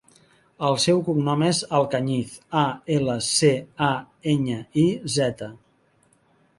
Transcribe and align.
El 0.69 0.77
seu 0.85 1.01
cognom 1.09 1.43
és 1.49 1.59
Alcañiz: 1.81 2.33
a, 2.63 2.65
ela, 2.97 3.19
ce, 3.31 3.53
a, 3.93 3.93
enya, 4.35 4.59
i, 4.87 4.91
zeta. 5.21 5.57